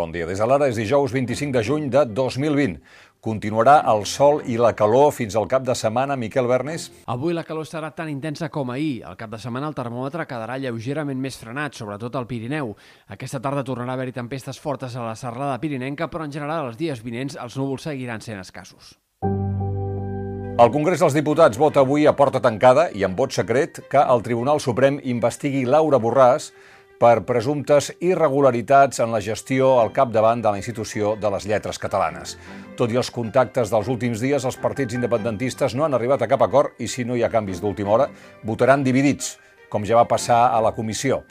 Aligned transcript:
Bon 0.00 0.12
dia. 0.12 0.24
Des 0.24 0.40
de 0.40 0.46
l'ara 0.48 0.64
és 0.70 0.78
dijous 0.80 1.12
25 1.12 1.52
de 1.52 1.60
juny 1.60 1.90
de 1.92 2.06
2020. 2.08 2.78
Continuarà 3.20 3.82
el 3.92 4.06
sol 4.08 4.38
i 4.48 4.54
la 4.56 4.70
calor 4.72 5.10
fins 5.12 5.34
al 5.36 5.44
cap 5.44 5.66
de 5.66 5.74
setmana, 5.76 6.16
Miquel 6.16 6.48
Bernis? 6.48 6.86
Avui 7.12 7.36
la 7.36 7.44
calor 7.44 7.68
serà 7.68 7.90
tan 7.92 8.08
intensa 8.08 8.48
com 8.48 8.72
ahir. 8.72 9.02
Al 9.04 9.18
cap 9.20 9.28
de 9.34 9.40
setmana 9.42 9.68
el 9.68 9.76
termòmetre 9.76 10.24
quedarà 10.30 10.56
lleugerament 10.56 11.20
més 11.20 11.36
frenat, 11.36 11.76
sobretot 11.76 12.16
al 12.16 12.24
Pirineu. 12.30 12.72
Aquesta 13.12 13.42
tarda 13.44 13.66
tornarà 13.66 13.92
a 13.92 14.00
haver-hi 14.00 14.16
tempestes 14.16 14.62
fortes 14.62 14.96
a 14.96 15.04
la 15.04 15.12
serrada 15.20 15.60
pirinenca, 15.60 16.08
però 16.08 16.24
en 16.24 16.32
general 16.32 16.70
els 16.70 16.80
dies 16.80 17.04
vinents 17.04 17.36
els 17.36 17.60
núvols 17.60 17.84
seguiran 17.90 18.24
sent 18.24 18.40
escassos. 18.40 18.96
El 20.60 20.68
Congrés 20.72 21.00
dels 21.00 21.14
Diputats 21.16 21.56
vota 21.60 21.84
avui 21.84 22.08
a 22.08 22.16
porta 22.16 22.40
tancada 22.40 22.88
i 22.96 23.04
amb 23.04 23.16
vot 23.16 23.36
secret 23.36 23.84
que 23.92 24.00
el 24.00 24.24
Tribunal 24.24 24.64
Suprem 24.64 24.98
investigui 25.08 25.66
Laura 25.68 26.00
Borràs 26.00 26.50
per 27.00 27.22
presumptes 27.24 27.86
irregularitats 28.04 29.00
en 29.00 29.08
la 29.14 29.22
gestió 29.24 29.70
al 29.80 29.88
capdavant 29.96 30.42
de 30.44 30.50
la 30.52 30.60
institució 30.60 31.14
de 31.16 31.30
les 31.32 31.46
lletres 31.48 31.80
catalanes. 31.80 32.34
Tot 32.76 32.92
i 32.92 33.00
els 33.00 33.08
contactes 33.14 33.72
dels 33.72 33.88
últims 33.88 34.20
dies, 34.20 34.44
els 34.44 34.60
partits 34.60 34.98
independentistes 34.98 35.72
no 35.74 35.86
han 35.86 35.96
arribat 35.96 36.20
a 36.20 36.28
cap 36.28 36.44
acord 36.44 36.76
i 36.76 36.90
si 36.92 37.06
no 37.08 37.16
hi 37.16 37.24
ha 37.24 37.32
canvis 37.32 37.62
d'última 37.64 37.96
hora, 37.96 38.10
votaran 38.44 38.84
dividits, 38.84 39.38
com 39.72 39.86
ja 39.88 39.96
va 39.96 40.04
passar 40.10 40.50
a 40.52 40.60
la 40.60 40.74
comissió. 40.76 41.22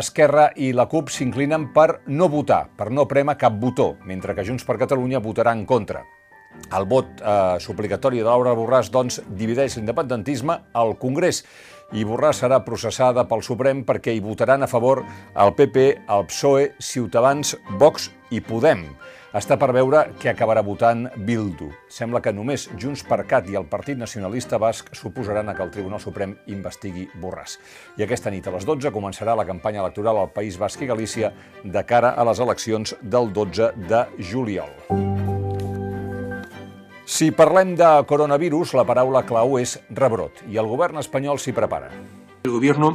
Esquerra 0.00 0.48
i 0.56 0.72
la 0.72 0.88
CUP 0.88 1.12
s'inclinen 1.12 1.74
per 1.76 2.00
no 2.06 2.32
votar, 2.32 2.64
per 2.76 2.88
no 2.88 3.04
prema 3.08 3.36
cap 3.36 3.60
botó, 3.60 3.98
mentre 4.08 4.32
que 4.32 4.48
Junts 4.48 4.64
per 4.64 4.80
Catalunya 4.80 5.20
votarà 5.20 5.52
en 5.52 5.66
contra. 5.68 6.06
El 6.76 6.84
vot 6.88 7.20
eh, 7.20 7.56
suplicatori 7.64 8.20
de 8.20 8.28
Laura 8.28 8.52
Borràs, 8.56 8.90
doncs, 8.92 9.22
divideix 9.28 9.78
l'independentisme 9.78 10.58
al 10.76 10.96
Congrés 11.00 11.44
i 11.96 12.04
Borràs 12.04 12.42
serà 12.42 12.60
processada 12.64 13.24
pel 13.28 13.40
Suprem 13.44 13.80
perquè 13.88 14.12
hi 14.12 14.20
votaran 14.20 14.62
a 14.62 14.68
favor 14.68 15.00
el 15.32 15.54
PP, 15.56 15.86
el 16.12 16.26
PSOE, 16.28 16.72
Ciutadans, 16.78 17.56
Vox 17.80 18.10
i 18.30 18.42
Podem. 18.44 18.84
Està 19.38 19.58
per 19.60 19.68
veure 19.76 20.06
què 20.20 20.30
acabarà 20.32 20.62
votant 20.64 21.06
Bildu. 21.24 21.68
Sembla 21.92 22.22
que 22.24 22.32
només 22.32 22.64
Junts 22.80 23.04
per 23.08 23.20
Cat 23.28 23.50
i 23.52 23.58
el 23.60 23.68
Partit 23.68 24.00
Nacionalista 24.00 24.56
Basc 24.60 24.88
suposaran 24.96 25.52
que 25.54 25.64
el 25.64 25.72
Tribunal 25.72 26.00
Suprem 26.00 26.32
investigui 26.48 27.08
Borràs. 27.20 27.58
I 28.00 28.04
aquesta 28.04 28.32
nit 28.32 28.48
a 28.48 28.56
les 28.56 28.64
12 28.68 28.92
començarà 28.92 29.36
la 29.36 29.48
campanya 29.48 29.84
electoral 29.84 30.24
al 30.24 30.32
País 30.32 30.56
Basc 30.60 30.80
i 30.80 30.88
Galícia 30.88 31.32
de 31.64 31.84
cara 31.84 32.16
a 32.16 32.24
les 32.28 32.40
eleccions 32.40 32.96
del 33.02 33.32
12 33.32 33.72
de 33.88 34.04
juliol. 34.32 35.07
Si 37.08 37.30
parlem 37.32 37.70
de 37.72 37.88
coronavirus, 38.04 38.74
la 38.76 38.82
paraula 38.84 39.22
clau 39.24 39.54
és 39.56 39.78
rebrot 39.96 40.42
i 40.52 40.58
el 40.60 40.66
govern 40.68 41.00
espanyol 41.00 41.38
s'hi 41.40 41.54
prepara. 41.56 41.88
El 42.44 42.50
Gobierno 42.52 42.90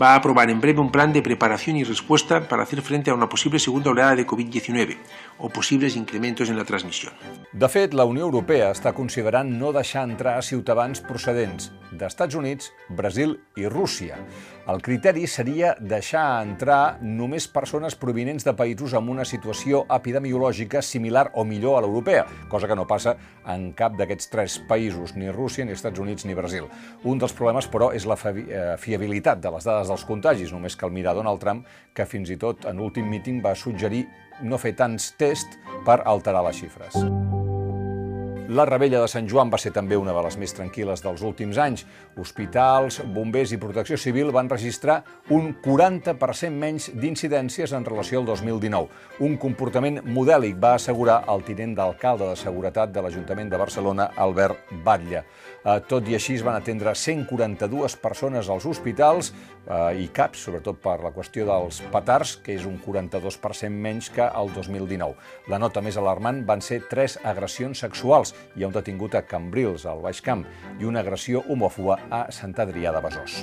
va 0.00 0.10
a 0.10 0.18
aprobar 0.20 0.50
en 0.52 0.60
breve 0.60 0.82
un 0.82 0.90
plan 0.92 1.14
de 1.14 1.22
preparación 1.22 1.78
y 1.78 1.84
respuesta 1.84 2.46
para 2.48 2.64
hacer 2.64 2.82
frente 2.82 3.10
a 3.10 3.14
una 3.14 3.30
posible 3.30 3.58
segunda 3.58 3.90
oleada 3.90 4.14
de 4.14 4.26
COVID-19 4.26 4.98
o 5.38 5.48
posibles 5.48 5.96
incrementos 5.96 6.50
en 6.50 6.58
la 6.58 6.66
transmissió. 6.66 7.10
De 7.52 7.68
fet, 7.68 7.94
la 7.94 8.04
Unió 8.04 8.28
Europea 8.28 8.68
està 8.76 8.92
considerant 8.92 9.48
no 9.48 9.72
deixar 9.72 10.04
entrar 10.04 10.36
ciutadans 10.44 11.00
procedents 11.00 11.72
d'Estats 11.92 12.36
Units, 12.36 12.74
Brasil 12.90 13.38
i 13.56 13.72
Rússia. 13.72 14.20
El 14.66 14.80
criteri 14.82 15.28
seria 15.30 15.76
deixar 15.78 16.42
entrar 16.42 16.98
només 16.98 17.44
persones 17.46 17.94
provinents 17.94 18.42
de 18.42 18.50
països 18.58 18.96
amb 18.98 19.12
una 19.12 19.22
situació 19.22 19.84
epidemiològica 19.94 20.82
similar 20.82 21.28
o 21.38 21.44
millor 21.46 21.76
a 21.78 21.84
l'europea, 21.84 22.24
cosa 22.50 22.66
que 22.66 22.74
no 22.74 22.86
passa 22.90 23.14
en 23.46 23.68
cap 23.78 23.94
d'aquests 23.94 24.32
tres 24.32 24.58
països, 24.66 25.14
ni 25.14 25.30
Rússia, 25.30 25.62
ni 25.64 25.76
Estats 25.76 26.02
Units, 26.02 26.26
ni 26.26 26.34
Brasil. 26.34 26.66
Un 27.06 27.22
dels 27.22 27.36
problemes, 27.38 27.70
però, 27.70 27.92
és 27.94 28.08
la 28.10 28.18
eh, 28.18 28.74
fiabilitat 28.82 29.38
de 29.38 29.54
les 29.54 29.70
dades 29.70 29.94
dels 29.94 30.06
contagis. 30.10 30.50
Només 30.50 30.74
cal 30.74 30.90
mirar 30.90 31.14
Donald 31.14 31.38
Trump, 31.38 31.62
que 31.94 32.10
fins 32.10 32.34
i 32.34 32.36
tot 32.36 32.66
en 32.66 32.82
l'últim 32.82 33.06
míting 33.06 33.38
va 33.46 33.54
suggerir 33.54 34.02
no 34.42 34.58
fer 34.58 34.74
tants 34.74 35.12
tests 35.14 35.62
per 35.86 36.00
alterar 36.02 36.42
les 36.50 36.58
xifres. 36.58 37.35
La 38.48 38.64
rebella 38.64 39.00
de 39.02 39.08
Sant 39.10 39.26
Joan 39.26 39.50
va 39.50 39.58
ser 39.58 39.72
també 39.74 39.96
una 39.98 40.12
de 40.14 40.20
les 40.22 40.36
més 40.38 40.52
tranquil·les 40.54 41.00
dels 41.02 41.22
últims 41.26 41.58
anys. 41.58 41.82
Hospitals, 42.22 43.00
bombers 43.10 43.50
i 43.50 43.58
protecció 43.58 43.98
civil 43.98 44.30
van 44.30 44.46
registrar 44.46 45.00
un 45.34 45.48
40% 45.64 46.54
menys 46.54 46.86
d'incidències 46.94 47.74
en 47.74 47.86
relació 47.88 48.20
al 48.20 48.28
2019. 48.28 48.86
Un 49.26 49.34
comportament 49.42 49.98
modèlic, 50.06 50.60
va 50.62 50.76
assegurar 50.76 51.24
el 51.32 51.42
tinent 51.48 51.74
d'alcalde 51.74 52.28
de 52.30 52.36
Seguretat 52.38 52.92
de 52.94 53.02
l'Ajuntament 53.02 53.50
de 53.50 53.58
Barcelona, 53.58 54.12
Albert 54.14 54.70
Batlle. 54.86 55.24
Eh, 55.66 55.80
tot 55.90 56.06
i 56.06 56.14
així 56.14 56.36
es 56.38 56.46
van 56.46 56.54
atendre 56.54 56.94
142 56.94 57.98
persones 57.98 58.46
als 58.52 58.68
hospitals 58.70 59.32
eh, 59.66 60.04
i 60.04 60.06
CAPs, 60.14 60.46
sobretot 60.46 60.78
per 60.84 61.00
la 61.02 61.10
qüestió 61.10 61.48
dels 61.50 61.82
petards, 61.90 62.36
que 62.38 62.54
és 62.54 62.70
un 62.70 62.78
42% 62.78 63.74
menys 63.74 64.12
que 64.14 64.30
el 64.30 64.54
2019. 64.54 65.18
La 65.50 65.58
nota 65.58 65.82
més 65.82 65.98
alarmant 65.98 66.44
van 66.46 66.62
ser 66.62 66.84
tres 66.86 67.18
agressions 67.26 67.82
sexuals. 67.82 68.35
Hi 68.56 68.64
ha 68.64 68.70
un 68.70 68.76
detingut 68.76 69.14
a 69.14 69.24
Cambrils, 69.28 69.86
al 69.86 70.04
Baix 70.04 70.22
Camp, 70.24 70.46
i 70.80 70.88
una 70.88 71.04
agressió 71.04 71.44
homòfoba 71.48 72.00
a 72.10 72.26
Sant 72.34 72.56
Adrià 72.66 72.94
de 72.96 73.04
Besòs. 73.08 73.42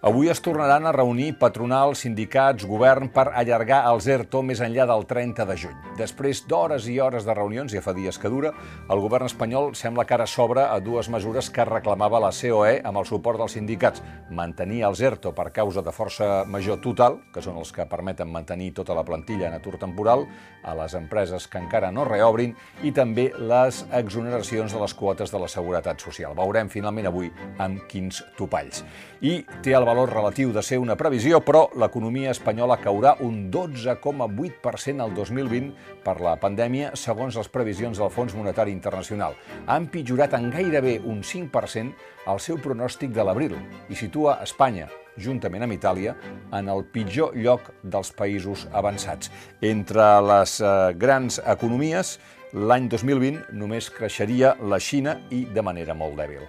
Avui 0.00 0.30
es 0.32 0.38
tornaran 0.40 0.86
a 0.88 0.94
reunir 0.96 1.34
patronals, 1.36 2.06
sindicats, 2.06 2.64
govern 2.64 3.10
per 3.12 3.26
allargar 3.36 3.82
el 3.90 3.98
ZERTO 4.00 4.40
més 4.40 4.62
enllà 4.64 4.86
del 4.88 5.02
30 5.04 5.44
de 5.44 5.56
juny. 5.60 5.74
Després 5.98 6.38
d'hores 6.48 6.86
i 6.88 6.94
hores 7.04 7.26
de 7.28 7.34
reunions, 7.36 7.74
ja 7.76 7.82
fa 7.84 7.92
dies 7.92 8.16
que 8.16 8.30
dura, 8.32 8.54
el 8.88 9.02
govern 9.04 9.28
espanyol 9.28 9.74
sembla 9.76 10.06
que 10.08 10.16
ara 10.16 10.24
s'obre 10.24 10.64
a 10.64 10.78
dues 10.80 11.10
mesures 11.12 11.50
que 11.52 11.66
reclamava 11.68 12.22
la 12.24 12.30
COE 12.32 12.78
amb 12.80 12.96
el 12.96 13.08
suport 13.10 13.42
dels 13.42 13.58
sindicats. 13.58 14.00
Mantenir 14.30 14.86
el 14.88 14.96
ZERTO 14.96 15.34
per 15.36 15.50
causa 15.52 15.84
de 15.84 15.92
força 15.92 16.30
major 16.48 16.80
total, 16.80 17.20
que 17.34 17.44
són 17.44 17.60
els 17.60 17.68
que 17.68 17.84
permeten 17.84 18.32
mantenir 18.32 18.70
tota 18.80 18.96
la 18.96 19.04
plantilla 19.04 19.50
en 19.50 19.58
atur 19.58 19.76
temporal, 19.76 20.24
a 20.64 20.78
les 20.80 20.96
empreses 20.96 21.44
que 21.44 21.60
encara 21.60 21.92
no 21.92 22.08
reobrin, 22.08 22.56
i 22.80 22.94
també 22.96 23.34
les 23.36 23.84
exoneracions 24.00 24.72
de 24.72 24.80
les 24.80 24.96
quotes 24.96 25.28
de 25.28 25.44
la 25.44 25.52
Seguretat 25.52 26.00
Social. 26.00 26.32
Veurem 26.40 26.72
finalment 26.72 27.12
avui 27.12 27.28
amb 27.60 27.84
quins 27.92 28.24
topalls. 28.40 28.80
I 29.20 29.42
té 29.60 29.76
el 29.76 29.89
valor 29.90 30.12
relatiu 30.12 30.52
de 30.54 30.62
ser 30.62 30.78
una 30.78 30.94
previsió, 30.94 31.40
però 31.42 31.64
l'economia 31.74 32.30
espanyola 32.30 32.76
caurà 32.78 33.16
un 33.26 33.48
12,8% 33.50 35.02
al 35.02 35.14
2020 35.16 35.72
per 36.04 36.20
la 36.22 36.36
pandèmia, 36.38 36.92
segons 36.94 37.34
les 37.34 37.50
previsions 37.50 37.98
del 37.98 38.12
Fons 38.14 38.36
Monetari 38.38 38.70
Internacional. 38.70 39.34
Ha 39.66 39.78
empitjorat 39.82 40.36
en 40.38 40.50
gairebé 40.54 41.00
un 41.02 41.24
5% 41.26 42.30
el 42.30 42.38
seu 42.38 42.60
pronòstic 42.62 43.10
de 43.16 43.24
l'abril 43.26 43.56
i 43.90 43.98
situa 43.98 44.38
Espanya, 44.44 44.86
juntament 45.18 45.66
amb 45.66 45.74
Itàlia, 45.74 46.14
en 46.54 46.70
el 46.70 46.84
pitjor 46.86 47.34
lloc 47.34 47.72
dels 47.82 48.14
països 48.14 48.68
avançats. 48.70 49.32
Entre 49.60 50.06
les 50.22 50.60
eh, 50.60 50.76
grans 50.94 51.40
economies, 51.42 52.18
l'any 52.54 52.86
2020 52.92 53.50
només 53.58 53.90
creixeria 53.90 54.54
la 54.62 54.78
Xina 54.78 55.18
i 55.34 55.48
de 55.50 55.66
manera 55.66 55.98
molt 55.98 56.14
dèbil. 56.22 56.46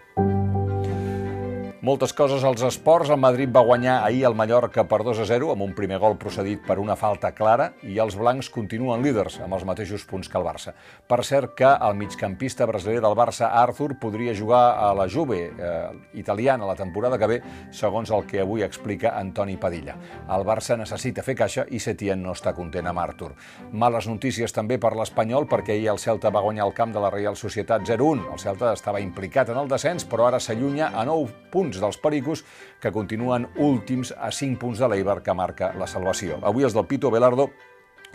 Moltes 1.81 2.11
coses 2.13 2.43
als 2.45 2.61
esports. 2.61 3.09
El 3.09 3.17
Madrid 3.17 3.49
va 3.49 3.63
guanyar 3.65 4.03
ahir 4.05 4.19
el 4.27 4.35
Mallorca 4.37 4.83
per 4.85 4.99
2 5.01 5.17
a 5.23 5.25
0 5.25 5.47
amb 5.49 5.63
un 5.65 5.71
primer 5.73 5.97
gol 5.97 6.13
procedit 6.21 6.59
per 6.61 6.75
una 6.77 6.93
falta 6.93 7.31
clara 7.33 7.71
i 7.81 7.95
els 7.97 8.13
blancs 8.13 8.51
continuen 8.53 9.01
líders 9.01 9.39
amb 9.41 9.57
els 9.57 9.65
mateixos 9.65 10.05
punts 10.05 10.29
que 10.29 10.37
el 10.37 10.45
Barça. 10.45 10.75
Per 11.09 11.17
cert 11.25 11.55
que 11.57 11.65
el 11.65 11.97
migcampista 11.97 12.67
brasiler 12.69 13.01
del 13.01 13.15
Barça, 13.17 13.49
Arthur, 13.63 13.95
podria 13.97 14.35
jugar 14.37 14.77
a 14.77 14.91
la 14.93 15.07
Juve 15.09 15.39
eh, 15.49 15.79
italiana 16.21 16.67
la 16.69 16.75
temporada 16.75 17.17
que 17.17 17.31
ve, 17.31 17.39
segons 17.71 18.13
el 18.13 18.27
que 18.29 18.43
avui 18.45 18.61
explica 18.61 19.15
Antoni 19.17 19.57
Padilla. 19.57 19.97
El 20.29 20.45
Barça 20.45 20.77
necessita 20.77 21.25
fer 21.25 21.33
caixa 21.41 21.65
i 21.65 21.81
Setién 21.81 22.21
no 22.21 22.37
està 22.37 22.53
content 22.53 22.91
amb 22.93 23.01
Arthur. 23.01 23.31
Males 23.73 24.05
notícies 24.05 24.53
també 24.53 24.77
per 24.77 24.93
l'Espanyol 24.93 25.49
perquè 25.49 25.79
ahir 25.79 25.89
el 25.95 26.03
Celta 26.05 26.29
va 26.29 26.45
guanyar 26.45 26.69
el 26.69 26.77
camp 26.77 26.93
de 26.93 27.01
la 27.01 27.09
Real 27.09 27.33
Societat 27.33 27.89
0-1. 27.89 28.29
El 28.37 28.45
Celta 28.45 28.69
estava 28.77 29.01
implicat 29.01 29.49
en 29.49 29.57
el 29.57 29.73
descens, 29.73 30.05
però 30.05 30.29
ara 30.29 30.37
s'allunya 30.37 30.93
a 30.93 31.09
9 31.09 31.49
punts 31.49 31.70
punts 31.71 31.81
dels 31.81 31.97
Pericos, 31.97 32.43
que 32.81 32.91
continuen 32.91 33.47
últims 33.55 34.11
a 34.11 34.31
5 34.31 34.59
punts 34.59 34.79
de 34.79 34.89
l'Eibar, 34.91 35.21
que 35.23 35.33
marca 35.33 35.71
la 35.77 35.87
salvació. 35.87 36.39
Avui 36.43 36.67
els 36.67 36.75
del 36.75 36.87
Pito 36.87 37.11
Belardo 37.11 37.49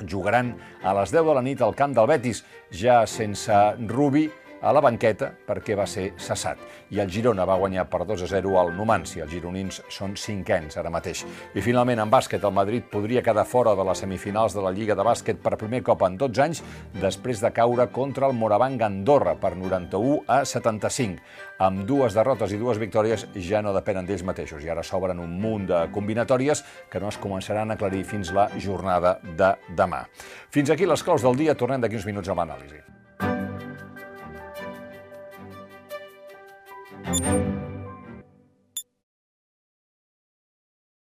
jugaran 0.05 0.57
a 0.85 0.93
les 1.01 1.13
10 1.13 1.25
de 1.25 1.35
la 1.35 1.43
nit 1.43 1.63
al 1.63 1.75
camp 1.75 1.95
del 1.97 2.07
Betis, 2.07 2.45
ja 2.71 3.07
sense 3.07 3.55
Rubi, 3.89 4.29
a 4.67 4.73
la 4.75 4.83
banqueta 4.83 5.29
perquè 5.47 5.77
va 5.79 5.87
ser 5.87 6.09
cessat. 6.19 6.59
I 6.91 6.99
el 7.03 7.11
Girona 7.13 7.47
va 7.47 7.59
guanyar 7.61 7.85
per 7.91 8.03
2 8.07 8.25
a 8.27 8.29
0 8.31 8.57
al 8.59 8.73
Numancia. 8.75 9.25
Els 9.25 9.33
gironins 9.33 9.79
són 9.93 10.17
cinquens 10.19 10.77
ara 10.81 10.91
mateix. 10.91 11.23
I 11.55 11.63
finalment, 11.63 12.03
en 12.03 12.11
bàsquet, 12.11 12.43
el 12.43 12.55
Madrid 12.55 12.89
podria 12.91 13.23
quedar 13.23 13.47
fora 13.47 13.77
de 13.79 13.85
les 13.87 14.03
semifinals 14.03 14.57
de 14.57 14.65
la 14.65 14.73
Lliga 14.75 14.97
de 14.99 15.07
Bàsquet 15.07 15.39
per 15.43 15.55
primer 15.61 15.85
cop 15.87 16.03
en 16.07 16.19
12 16.19 16.43
anys 16.43 16.63
després 16.99 17.43
de 17.43 17.53
caure 17.55 17.87
contra 17.95 18.27
el 18.27 18.35
Moravang 18.35 18.83
Andorra 18.83 19.37
per 19.39 19.55
91 19.55 20.25
a 20.27 20.43
75. 20.45 21.23
Amb 21.63 21.87
dues 21.87 22.19
derrotes 22.19 22.53
i 22.53 22.59
dues 22.61 22.83
victòries 22.83 23.29
ja 23.47 23.63
no 23.63 23.73
depenen 23.77 24.09
d'ells 24.09 24.27
mateixos 24.27 24.65
i 24.67 24.73
ara 24.73 24.85
s'obren 24.85 25.23
un 25.23 25.39
munt 25.41 25.71
de 25.71 25.87
combinatòries 25.95 26.65
que 26.91 27.01
no 27.01 27.09
es 27.15 27.21
començaran 27.23 27.71
a 27.71 27.79
aclarir 27.79 28.03
fins 28.05 28.35
la 28.35 28.51
jornada 28.59 29.19
de 29.23 29.55
demà. 29.79 30.05
Fins 30.51 30.75
aquí 30.75 30.91
les 30.91 31.07
claus 31.07 31.23
del 31.23 31.39
dia. 31.39 31.55
Tornem 31.55 31.81
d'aquí 31.81 31.97
uns 31.97 32.11
minuts 32.11 32.29
amb 32.29 32.43
l'anàlisi. 32.45 32.96